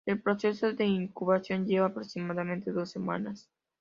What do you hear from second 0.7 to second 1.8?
de incubación